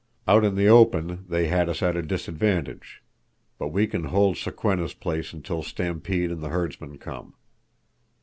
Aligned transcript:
Out 0.27 0.43
in 0.43 0.55
the 0.55 0.67
open 0.67 1.25
they 1.29 1.47
had 1.47 1.69
us 1.69 1.83
at 1.83 1.95
a 1.95 2.01
disadvantage. 2.01 3.03
But 3.59 3.67
we 3.67 3.85
can 3.85 4.05
hold 4.05 4.35
Sokwenna's 4.35 4.95
place 4.95 5.31
until 5.31 5.61
Stampede 5.61 6.31
and 6.31 6.41
the 6.41 6.49
herdsmen 6.49 6.97
come. 6.97 7.35